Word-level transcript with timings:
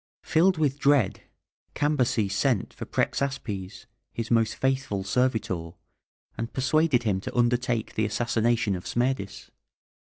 Filled 0.23 0.57
with 0.57 0.79
dread, 0.79 1.21
Cambyses 1.75 2.33
sent 2.33 2.73
for 2.73 2.85
Prexaspes, 2.87 3.85
his 4.11 4.31
most 4.31 4.55
faithful 4.55 5.03
servitor, 5.03 5.73
and 6.35 6.51
persuaded 6.53 7.03
him 7.03 7.21
to 7.21 7.37
undertake 7.37 7.93
the 7.93 8.05
assassination 8.05 8.75
of 8.75 8.87
Smerdis. 8.87 9.51